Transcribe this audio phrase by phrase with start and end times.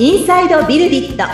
[0.00, 1.24] インサイドビルディット。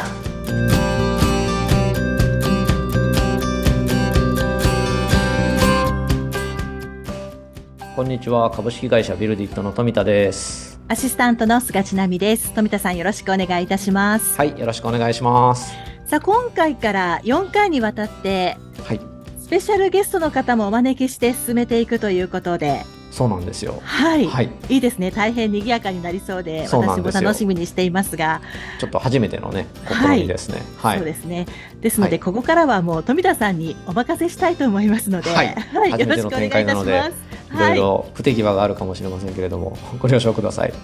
[7.94, 8.50] こんにちは。
[8.50, 10.80] 株式会社ビルディットの富田です。
[10.88, 12.54] アシスタントの菅千奈美です。
[12.54, 14.34] 富田さんよろしくお願いいたします。
[14.38, 15.74] はいよろしくお願いします。
[16.06, 19.00] さあ今回から4回にわたってはい。
[19.38, 23.80] スペシャルゲストの方もお招きして進めていくということでそうなんですよ。
[23.84, 24.50] はい、はい。
[24.68, 25.12] いいですね。
[25.12, 28.40] 大変賑やかになりそうで私も楽しみにしていますが。
[28.80, 30.60] ちょっと初めてのねはい試みですね。
[30.78, 31.46] はい、そうですね。
[31.80, 32.20] ですので、はい。
[32.20, 35.46] ここからはもう富田さんにお任せしたいと思いますので、はい。
[35.46, 35.54] よ
[35.92, 37.16] 初めてのろしくお願いい展開なのでたしま
[37.52, 40.74] すいろいろ不手際があるかもしれませんけれどもご了承ください。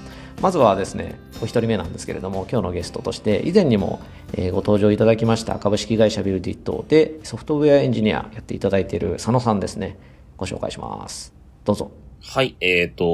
[0.41, 4.01] まずはですねお一人目なんですけれども今日のゲストとして以前にも、
[4.35, 9.99] えーご登場いただきました株式会社ビルディットでソフトウェアエンジニアやっていただいている佐野さんですね。
[10.37, 11.35] ご紹介します。
[11.65, 11.91] どうぞ
[12.23, 13.05] はい、えっ、と、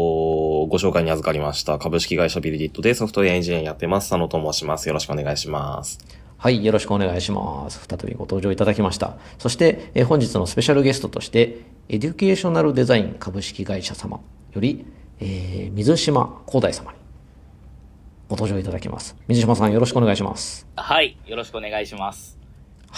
[0.67, 1.79] ご紹介に預かりました。
[1.79, 4.11] 株式会社ビルディットでソフトウェアエンジニアやってます。
[4.11, 4.89] 佐野と申します。
[4.89, 5.99] よろしくお願いします。
[6.39, 7.81] はい、よろしくお願いします。
[7.89, 9.17] 再びご登場いただきました。
[9.39, 14.21] そして、えー本日のスペシャルゲストとして、エデュケーショナルデザイン株式会社様
[14.53, 14.85] より、
[15.21, 16.99] えー水島光大様に
[18.29, 19.17] ご登場いただきます。
[19.29, 20.67] 水島さんよろしくお願いします。
[20.77, 21.17] はい。
[21.27, 22.39] よろしくお願いします。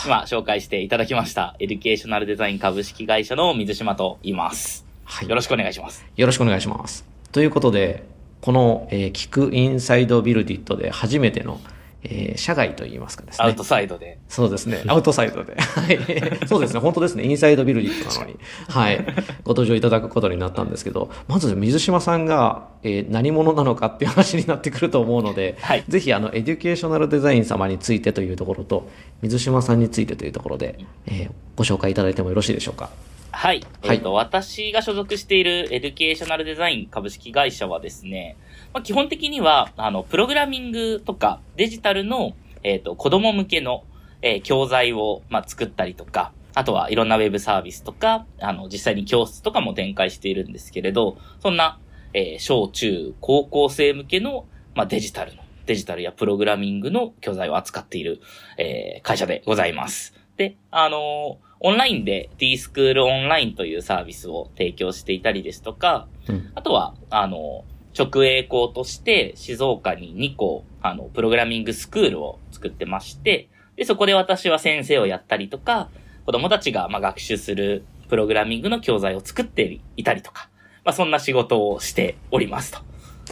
[0.07, 4.88] 今、紹介していただきました、エデュケーショナルデザイン株式会社の水島と言います。
[5.11, 6.05] はいよろしくお願いします。
[6.17, 7.05] よろしくお願いします。
[7.33, 8.05] ということで、
[8.43, 11.61] この、えー聞くインサイドビルディットで初めての、
[12.05, 13.45] えー社外といいますかですね。
[13.47, 14.19] アウトサイドで。
[14.29, 14.83] そうですね。
[14.87, 15.57] アウトサイドで。
[15.59, 16.47] はい。
[16.47, 16.81] そうですね。
[16.81, 17.25] 本当ですね。
[17.25, 18.37] インサイドビルディットなのに。
[18.69, 18.99] はい。
[19.45, 28.89] ご登場いただくことになったんですけど、まず水島さんが、えー何者なのかっていう話になってくると思うので、はいぜひ、あの、エデュケーショナルデザイン様についてというところと、
[29.23, 32.91] 水島さんについてというところで、えーご紹介いただいてもよろしいでしょうか？
[33.31, 33.61] はい。
[33.83, 38.37] はいえっ、と、私が所属しているエデュケーショナルデザイン株式会社はですね、
[38.73, 43.85] まあ、基本的には、あの、プログラミングとかデジタルの、えっ、と、子供向けの、
[44.23, 51.79] えー教材を、まあ、作ったりとか、あとはいろんなウェブサービスとか、あの、実際に教室とかも展開しているんですけれど、そんな、
[52.15, 58.21] えー小中高校生向けの、まあ、デジタルの、デジタルやプログラミングの教材を扱っている、
[58.57, 60.18] えー会社でございます。
[60.39, 75.89] で、あのーオンラインで D スクールオンラインというサービスを提供していたりですとか、うんあとは、あのー直営校として静岡に2校、あの、プログラミングスクールを作ってまして、で、そこで私は先生をやったりとか、
[76.25, 80.49] 子供たちがまあ学習するプログラミングの教材を作っていたりとか、
[80.85, 82.79] まあそんな仕事をしておりますと。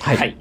[0.00, 0.16] はい。
[0.16, 0.36] はい。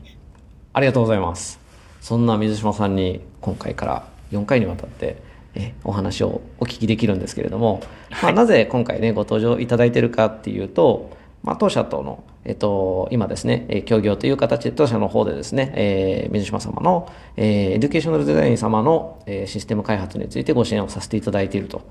[0.73, 1.59] ありがとうございます。
[2.01, 5.17] そんな水島さんに今回から4回にわたって
[5.55, 7.81] えお話をお聞きできるんですけれども、
[8.21, 11.11] まあ、なぜ今回ねご登場いただいているかっていうと、
[11.43, 21.81] まあ、当社との、えっと、今ですね、えー協業という形で当社の方でですね、えー水島様の、えーエデュケーショナルデザイン様の、えーシステム開発についてご支援をさせていただいていると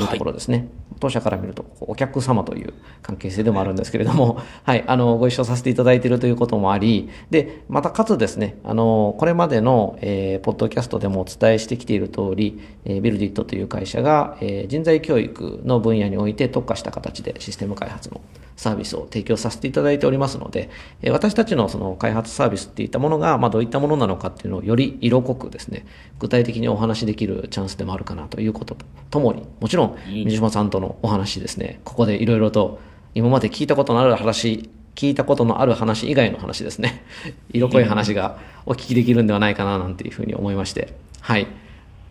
[0.00, 0.68] いうところですね。
[1.00, 18.20] 当社から見ると、お客様という関係性でもあるんですけれども、はい、あの、ご一緒させていただいているということもあり、で、またかつですね、あの、これまでの、えーポッドキャストでもお伝えしてきている通り、えービルディットという会社が、えー人材教育の分野において特化した形でシステム開発の
[18.56, 20.70] サービスを提供させていただいておりますので、
[21.02, 25.86] えー私たちのその開発サービスっていったものが、まあ、どういったものなのかっていうのをより色濃くですね、
[26.18, 32.80] 具体的にお話しできるチャンスでもあるかなということとともに、もちろん、水島さんとのお話ですね、ここでいろいろと
[33.14, 37.04] 今まで聞いたことのある話、聞いたことのある話以外の話ですね、
[37.52, 41.46] 色濃い話がお聞きできるんではないかななんていうふうに思いまして、はい。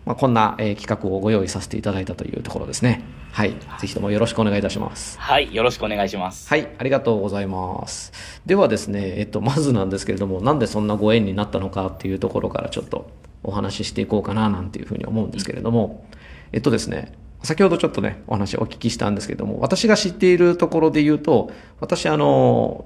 [0.05, 3.03] まあ、こんな、えー企画をご用意させていただいたというところですね。
[3.33, 3.51] はい。
[3.79, 5.19] ぜひともよろしくお願いいたします。
[5.19, 5.53] はい。
[5.53, 6.47] よろしくお願いします。
[6.49, 8.13] はい、ありがとうございます。
[8.45, 13.11] ではですね、えっと、まずなんですけれども、なんでそんなご縁になったのかっていうところからちょっと
[13.43, 16.05] お話ししていこうかななんていうふうに思うんですけれども、
[16.51, 17.11] えっとですね、
[17.47, 21.49] 先ほどちょっとね、お話をお聞きしたんですけども、私が知っているところで言うと、
[21.79, 22.83] 私、あの、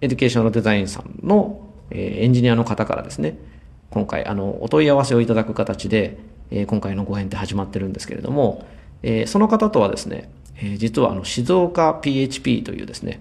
[0.00, 3.36] エデュケーショナルデザインさんの、えエンジニアの方からですね、
[3.90, 6.16] 今回、あの、お問い合わせをいただく形で、
[6.52, 8.64] え今回のご縁って始まってるんですけれども、
[9.02, 10.30] えその方とはですね、
[10.62, 13.20] え実はあの、静岡 PHP というですね、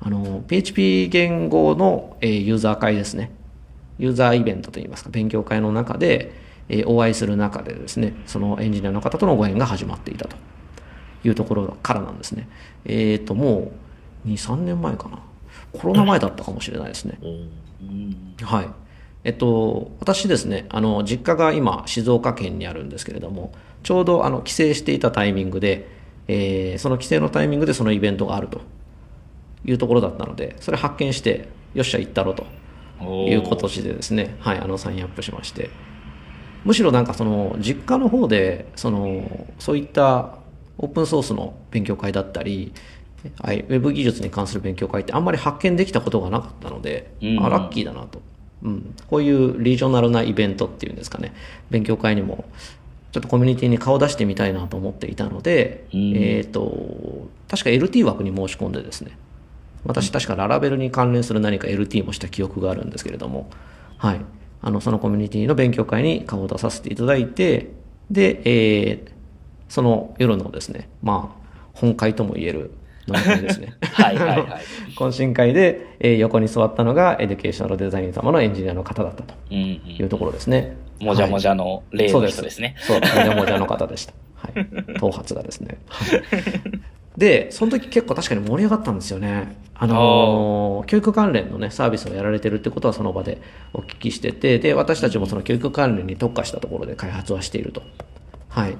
[0.00, 3.30] あの、PHP 言語の、えユーザー会ですね。
[3.98, 10.36] ユーザーイベントといいますか、勉強会の中で、えーお会いする中でですね、そのエンジニアの方とのご縁が始まっていたと
[11.24, 12.48] いうところからなんですね。
[12.84, 13.72] えっ、と、も
[14.26, 15.20] う、2、3年前かな。
[15.72, 17.18] コロナ前だったかもしれないですね。
[17.22, 18.68] うんはい。
[19.24, 23.52] えっと、私ですね、あの、実家が今、静岡県にあるんですけれども、
[23.82, 25.88] ちょうど、あの、帰省していたタイミングで、
[26.28, 28.60] えーその帰省のタイミングでそのイベントがあると
[29.64, 32.46] いうところだったので、それ発見して、よっしゃ、行ったろと
[33.04, 35.70] いうことでですね、はい、あの、サインアップしまして、
[36.64, 40.38] むしろなんかその実家の方でそのそういった
[40.78, 42.72] オープンソースの勉強会だったり
[43.38, 47.44] はい、ウェブ技術に関する勉強会ってあんまり発見できたことがなかったので、うん。
[47.44, 48.20] あラッキーだなと、
[48.62, 51.34] うん、こういうリージョナルなイベントっていうんですかね。
[51.70, 52.44] 勉強会にも
[53.12, 56.12] ちょっとコミュニティに顔出してみたいなと思っていたので、うん。
[56.16, 59.16] えっ、と確か LT 枠に申し込んでですね。
[59.84, 63.48] 私確か Laravel に関連する何か LT もした記憶があるんですけれども、
[63.98, 64.20] はい、
[64.62, 67.70] あのそのコミュニティの勉強会に顔を出させていただいて
[68.10, 69.16] で、えー
[69.68, 72.70] その夜のですねまあ本会とも言える
[73.08, 74.46] 飲み会ですね はいはいはい。
[74.96, 80.76] 懇親会で、えー横に座ったのがエデュケーショナルデザイン様のエンジニアの方だったとうんいうところですね。
[81.00, 81.06] うん。
[81.08, 82.76] もじゃもじゃのの例の人ですね。
[82.78, 84.14] そう、もじゃもじゃの方でした。
[84.36, 84.52] はい。
[85.00, 85.78] 頭髪がですね。
[87.16, 89.56] はいで、その時結構確かに盛り上がったんですよね。
[89.74, 93.40] あのー教育関連のね、サービスをやられてるってことはその場で
[93.72, 97.82] お聞きしてて、で、私たちもその教育関連に特化したところで開発はしていると。
[98.48, 98.76] はい。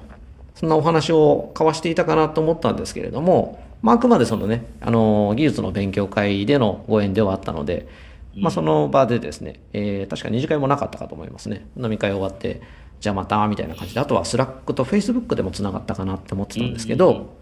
[0.55, 7.87] そんなお話を交わしていたかなと思ったんですけれども、まあ、あくまでそのね、あのー技術の勉強会でのご縁ではあったので、
[8.35, 11.67] まあ、その場でですね、えー確か二次会もなかったかと思いますね。
[11.75, 12.61] 飲み会終わって、
[12.99, 17.36] じゃあまた、みたいな感じで、あとは Slack とフェイスブックでもつながったかなって思ってたんですけど、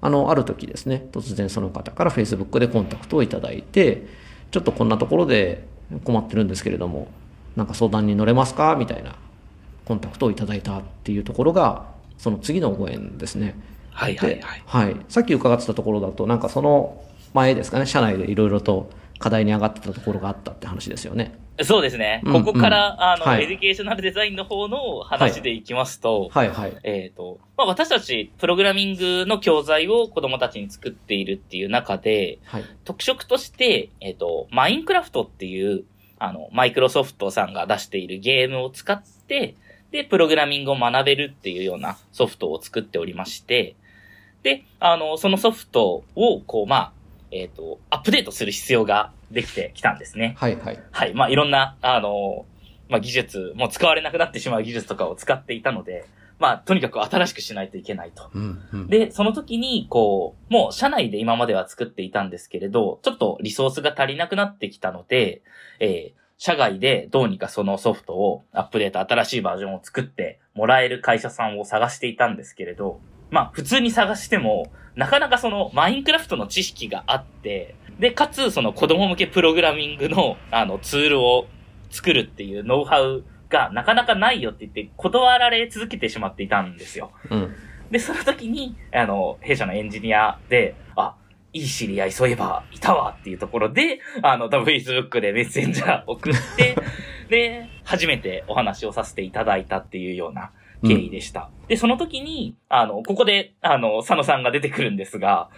[0.00, 4.06] あの、ある時ですね、突然その方から Facebook でコンタクトをいただいて、
[4.50, 5.66] ちょっとこんなところで
[6.04, 7.08] 困ってるんですけれども、
[7.56, 8.76] なんか相談に乗れますか？
[8.76, 9.16] みたいな
[9.84, 11.86] コンタクトをいただいたっていうところが、
[12.16, 13.54] その次のご縁ですね。
[13.90, 14.62] はいはいではい。
[14.64, 14.96] はい。
[15.08, 17.02] さっき伺ってたところだと、なんかその
[17.34, 21.38] 前ですかね、社内でいろいろと課題に上がってたところがあったって話ですよね。
[21.64, 22.22] そうですね。
[22.24, 26.76] うんここから、あの、はいエデュケーショナルデザインの方の話でいきますと、はいはい。
[26.84, 32.64] えっ、と、まあ、私たち、プログラミングの教材を子供たちに作っているっていう中で、はい。
[32.84, 35.84] 特色として、えっ、と、マインクラフトっていう、
[36.18, 39.54] あの、マイクロソフトさんが出しているゲームを使って、
[39.90, 43.74] で、プログラミングを学べるっていうようなソフトを作っておりまして、
[44.42, 46.92] で、あの、そのソフトを、こう、まあ、
[47.30, 50.34] えっ、と、アップデートする必要ができてきたんですね。
[50.38, 50.82] はいはい。
[50.90, 51.14] はい。
[51.14, 52.46] まあ、いろんな、あの、
[52.88, 56.06] まあ、技術、もう使われなくなってしまう技術とかを使っていたので、
[56.38, 58.30] まあ、とにかく新しくしないといけないと。
[58.34, 58.86] うんうん。
[58.88, 65.42] で、その時に、こう、もう社内で今までは作っていたんですけれど、ちょっとリソースが足りなくなってきたので、
[65.78, 72.98] えー社外でどうにかそのソフトをアップデート、新しいバージョンを作ってもらえる会社さんを探していたんですけれど、
[73.30, 81.46] まあ普通に探しても、なかなかそのマインクラフトの知識があって、で、かつその子供向けプログラミングの あのツールを
[81.90, 87.12] 作るっていうノウハウがなかなかないよって言って断られ続けてしまっていたんですよ。
[87.30, 87.54] うん。
[87.90, 91.16] で、その時に、あの、弊社のエンジニアで、あ、
[91.52, 96.76] いい知り合い、そういえば、いたわっていうところで、あの、Facebook でメッセンジャー送って、
[97.28, 100.52] で、初めてお話をさせていただいたっていうような
[100.86, 101.50] 経緯でした。
[101.66, 105.50] で、その時に、あの、ここで、あの、佐野さんが出てくるんですが、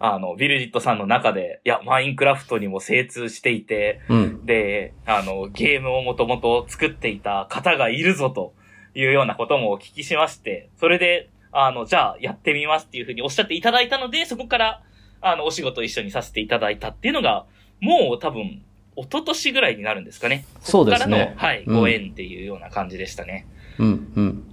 [0.00, 4.46] あの、ビルジットさんの中で、いや、マインクラフトにも精通していて、うん。
[4.46, 8.54] で、あの、ゲームをもともと作っていた方がいるぞと
[8.94, 14.82] いうようなこともお聞きしまして、それで、あの、じゃあやってみますっていうふうにおっしゃっていただいたので、そこから、
[15.20, 17.46] あの、お仕事一緒にさせていただいたっていうのが、
[17.80, 18.62] もう多分、
[18.96, 20.44] 一昨年ぐらいになるんですかね。
[20.60, 23.46] そうですねここからの、はい、うんご縁っていうような感じでしたね。
[23.78, 24.44] うんうん。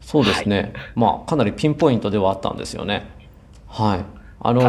[0.00, 0.72] そうですね。
[0.94, 3.04] まあ、かなりピンポイントではあったんですよね。
[3.66, 4.19] はい。
[4.40, 4.62] あの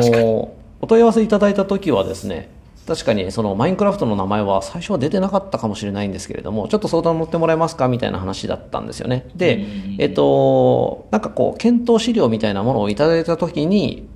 [0.81, 2.49] お問い合わせいただいた時はですね、
[2.87, 9.29] 確かにそのマインクラフトの名前は最初は出てなかったかもしれないんですけれども、ちょっと相談乗ってもらえますかみたいな話だったんですよね。
[9.35, 14.09] でうん、えっと、なんかこう、検討資料みたいなものをいただいた時に、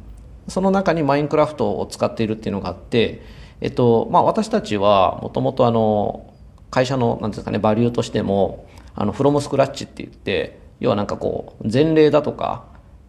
[0.47, 3.21] その中にマインクラフトを使っているっていうのがあって、
[3.61, 6.33] えっと、まあ私たちはもともとあの、
[6.71, 12.65] 会社の、なんていうんですかね、バリューとしても、あの、フロムスクラッチって言って、要はなんかこう、前例だとか、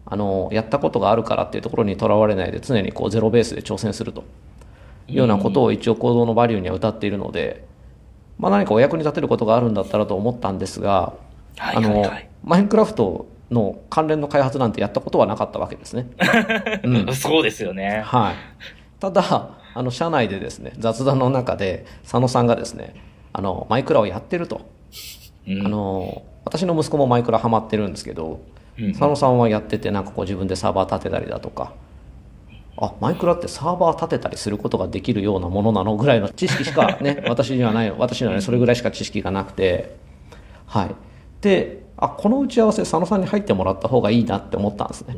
[0.09, 4.23] あの、やったことがあるからっていうところにとらわれないで、常にこう、ゼロベースで挑戦すると
[5.07, 7.65] いうようなことを一応行動のバリューには歌っているので、
[8.37, 11.13] まあ何かお役に立てることがあるんだったらと思ったんですが、
[11.57, 12.05] はいあの
[12.43, 16.07] マインクラフトの関連の開発なんてやったことはなかったわけですね。
[16.83, 18.01] うんそうですよね。
[18.05, 18.35] はい。
[18.99, 22.95] ただ、あの、社内でですね、雑談の中で、佐野さんがですね、
[23.33, 24.61] あの、マイクラをやってると。
[25.47, 28.56] うんあの、私の息子もマイクラハマってるんですけど、うん
[28.91, 31.73] 佐野さんはやってて、なんかこう自分でサーバー立てたりだとか、
[32.79, 39.95] あ、マイクラってサーバー立てたりすることができるようなものなのぐらいの知識しかね、 私にはない、私にはね、それぐらいしか知識がなくて、
[40.67, 40.95] はい。
[41.41, 45.15] で、あ、この打ち合わせ佐野さんに入ってもらった方がいいなって思ったんですね。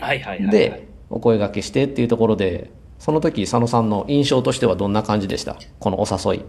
[0.00, 0.50] はいはいはいはい。
[0.50, 5.56] で、お声掛けしてっていうところで、その時佐野さんの印象としてはどんな感じでした？
[5.78, 6.44] このお誘い。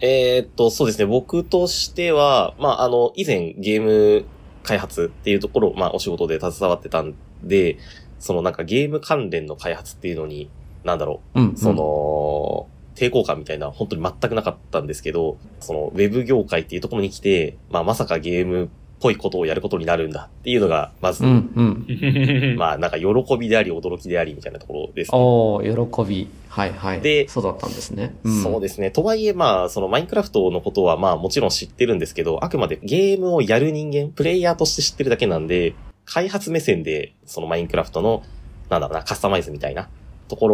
[0.00, 1.06] えーっと、そうですね。
[1.06, 4.24] 僕としては、まあ、あの、以前ゲーム
[4.64, 7.78] 開発っていうところを、まあ、お仕事で携わってたんで、
[8.18, 10.50] そのなんかゲーム関連の開発っていうのに、
[10.82, 11.56] なんだろう、うん、うん。
[11.56, 18.68] その、抵抗感みたいな本当に全くなかったんですけど、そのウェブ業界っていうところに来て、まあまさかゲームっ
[19.04, 22.56] ぽいことをやることになるんだっていうのが、まず、うん、うん。
[22.56, 25.18] まあなんか喜びであり驚きでありみたいなところですね。
[25.18, 26.26] おー、喜び。
[26.48, 27.02] はいはい。
[27.02, 28.14] でそうだったんですね。
[28.42, 28.90] そうですね。
[28.90, 35.74] とはいえ、まあ、そのマインクラフトのことは、まあ、もちろん知ってるんですけど、あくまでゲームをやる人間、プレイヤーとして知ってるだけなんで、
[36.06, 38.22] 開発目線で、そのマインクラフトの、
[38.70, 39.88] なんだろうな、カスタマイズみたいな
[40.28, 40.48] とこ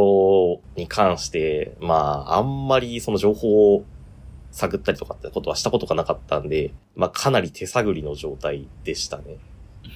[0.74, 3.84] ろに関して、まあ、あんまりその情報を
[4.52, 9.36] 探ったりとかってことはしたことがなかったんで、まあ、かなり手探りの状態でしたね。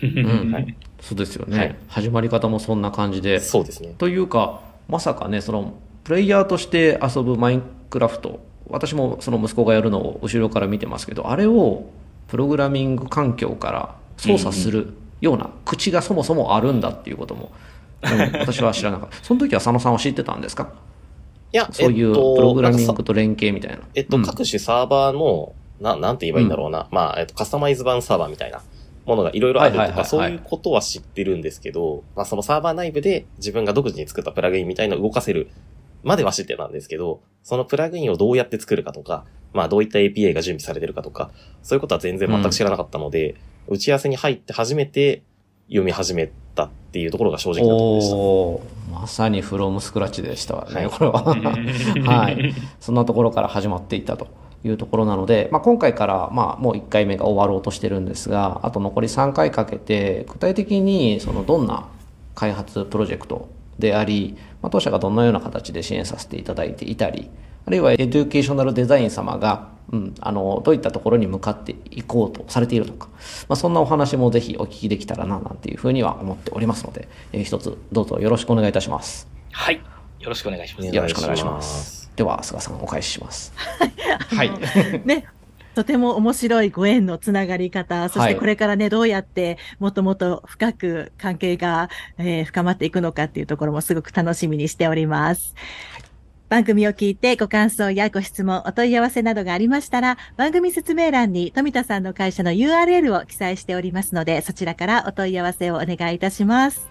[0.03, 3.41] うんはいそうですよね、はい始まり方もそんな感じで。
[3.41, 3.95] そうですね。
[3.99, 11.85] というか、まさかね、その、プレイヤーとして遊ぶマインクラフト、私もその息子がやるのを後ろから見てますけど、あれを
[12.29, 17.53] プログラミング環境から操作するような口がそもそもあるんだっていうことも、
[18.03, 18.09] うん
[18.41, 19.17] 私は知らなかった。
[19.23, 20.65] その時は佐野さんは知ってたんですか？
[20.65, 20.67] い
[21.57, 23.79] や、そういうプえっとログラミングと連携みたいな。
[23.95, 26.89] えっと、うん各種サーバーの、な、なんて言えばいいんだろうな。
[26.91, 28.63] まあ、えっと、カスタマイズ版サーバーみたいな
[29.07, 35.51] ものがいろいろあるとか、そういうことは知ってるんですけど、まあ、そのサーバー内部で自分が独自に作ったプラグインみたいなのを動かせる
[36.03, 41.31] までは知ってたんですけど、そのプラグインをどうやって作るかとか、まあ、どういった API が準備されてるかとか、
[41.63, 43.37] そういうことは全然全く知らなかったので、
[43.69, 45.23] 打ち合わせに入って初めて
[45.69, 49.01] 読み始めたっていうところが正直なところでした。
[49.01, 51.23] まさにフロムスクラッチでしたわね、はいこれは。
[52.07, 52.55] はい。
[52.81, 54.29] そんなところから始まっていったと
[54.65, 61.87] いうところなので、まあ、今回から、まあ、もう1回目が終わろうとしてるんですが、あと残り3回かけて、具体的にそのどんな
[62.35, 67.29] 開発プロジェクトであり、まあ、当社がどのような形で支援させていただいていたり、
[67.67, 73.09] あるいはエデュケーショナルデザイン様が、うん、あのどういったところに向かっていこうとされているのか、
[73.49, 79.29] まあ、そんなお話もぜひお聞きできたらななんていうふうには思っておりますので、えー一つどうぞよろしくお願いいたします。
[79.53, 79.81] はい。
[80.21, 80.87] よろしくお願いします。
[80.87, 82.11] よろしくお願いします。
[82.17, 83.53] では、菅さんお返しします。
[84.35, 84.51] はい。
[85.05, 85.27] ね。
[85.75, 95.55] とても面白いご縁のつながり方、そしてこれからね、どうやってもっともっと深く関係が、えー深まっていくのかっていうところもすごく楽しみにしております。
[96.51, 106.87] 番組を聞いてご感想やご質問、お問い合わせなどがありましたら、番組説明欄に富田さんの会社の URL を記載しておりますので、そちらからお問い合わせをお願いいたします。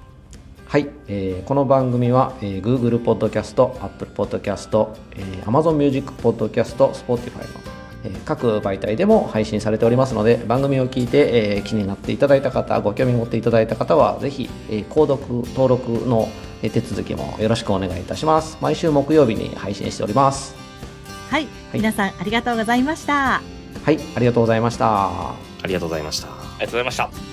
[0.66, 7.62] はい、えーこの番組は、えー Google Podcast、Apple Podcast、えー Amazon Music Podcast、Spotify の、
[8.06, 16.28] えー各媒体でも配信されておりますので番組を聞いて、えー気になっていただいた方ご興味持っていただいた方はぜひ、えー購読登録の
[16.70, 20.56] 手続きもよろしくお願いいたします毎週木曜日に配信しております
[21.30, 21.48] はい。
[21.74, 23.42] 皆さんありがとうございました。
[23.84, 26.28] はいありがとうございましたありがとうございました。
[26.28, 27.33] ありがとうございました。